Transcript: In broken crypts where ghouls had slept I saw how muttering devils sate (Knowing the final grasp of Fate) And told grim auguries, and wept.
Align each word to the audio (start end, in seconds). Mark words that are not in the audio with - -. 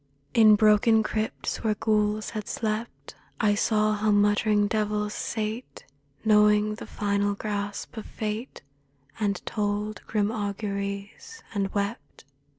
In 0.33 0.55
broken 0.55 1.03
crypts 1.03 1.63
where 1.63 1.75
ghouls 1.75 2.31
had 2.31 2.47
slept 2.47 3.13
I 3.39 3.53
saw 3.53 3.93
how 3.93 4.09
muttering 4.09 4.65
devils 4.67 5.13
sate 5.13 5.85
(Knowing 6.25 6.73
the 6.73 6.87
final 6.87 7.35
grasp 7.35 7.95
of 7.97 8.07
Fate) 8.07 8.63
And 9.19 9.45
told 9.45 10.01
grim 10.07 10.31
auguries, 10.31 11.43
and 11.53 11.71
wept. 11.75 12.25